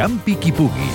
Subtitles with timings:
[0.00, 0.86] Campi qui pugui.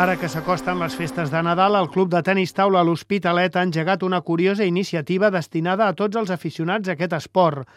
[0.00, 3.66] Ara que s'acosten les festes de Nadal, el Club de Tenis Taula a l'Hospitalet ha
[3.68, 7.68] engegat una curiosa iniciativa destinada a tots els aficionats a aquest esport.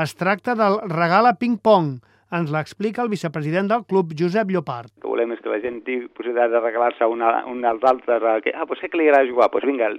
[0.00, 1.98] Es tracta del Regala Ping Pong,
[2.32, 4.90] ens l'explica el vicepresident del club, Josep Llopart.
[4.96, 8.24] El que volem és que la gent tingui possibilitat de regalar-se una, un als altres.
[8.44, 9.90] Que, ah, doncs sé que li agrada jugar, doncs vinga,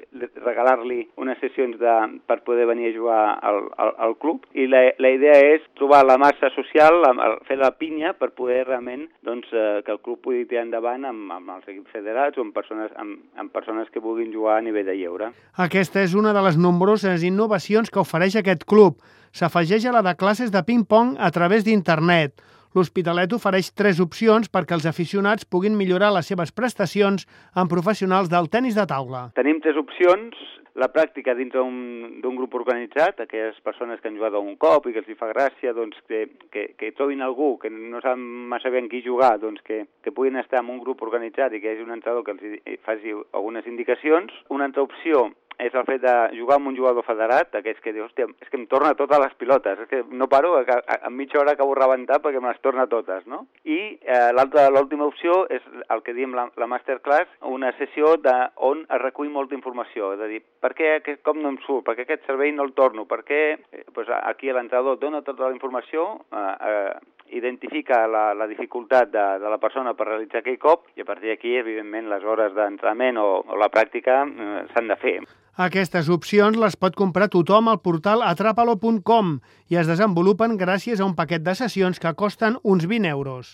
[0.41, 1.95] regalar-li unes sessions de,
[2.29, 4.47] per poder venir a jugar al, al, al club.
[4.57, 7.01] I la, la idea és trobar la massa social,
[7.47, 11.29] fer la pinya per poder realment doncs, eh, que el club pugui tirar endavant amb,
[11.37, 14.87] amb els equips federats o amb persones, amb, amb persones que vulguin jugar a nivell
[14.89, 15.33] de lleure.
[15.61, 18.97] Aquesta és una de les nombroses innovacions que ofereix aquest club
[19.33, 22.37] s'afegeix a la de classes de ping-pong a través d'internet.
[22.73, 28.49] L'Hospitalet ofereix tres opcions perquè els aficionats puguin millorar les seves prestacions amb professionals del
[28.49, 29.27] tennis de taula.
[29.37, 30.37] Tenim tres opcions.
[30.73, 35.03] La pràctica dins d'un grup organitzat, aquelles persones que han jugat un cop i que
[35.03, 38.81] els hi fa gràcia doncs, que, que, que trobin algú que no saben massa bé
[38.81, 41.75] en qui jugar, doncs, que, que puguin estar en un grup organitzat i que hi
[41.75, 44.33] hagi un entrenador que els faci algunes indicacions.
[44.49, 45.27] Una altra opció
[45.65, 48.59] és el fet de jugar amb un jugador federat, d'aquests que dius, hòstia, és que
[48.59, 52.19] em torna totes les pilotes, és que no paro, que en mitja hora acabo rebentar
[52.23, 53.45] perquè me les torna totes, no?
[53.63, 58.35] I eh, l'última opció és el que diem la, la masterclass, una sessió de,
[58.69, 61.85] on es recull molta informació, és a dir, per què aquest cop no em surt,
[61.87, 63.41] per què aquest servei no el torno, per què...
[63.71, 69.25] Eh, pues aquí l'entrenador dona tota la informació, eh, eh, identifica la, la dificultat de,
[69.39, 73.21] de la persona per realitzar aquell cop i a partir d'aquí, evidentment, les hores d'entrenament
[73.21, 75.17] o, o la pràctica eh, s'han de fer.
[75.53, 79.27] Aquestes opcions les pot comprar tothom al portal atrapalo.com
[79.69, 83.51] i es desenvolupen gràcies a un paquet de sessions que costen uns 20 euros.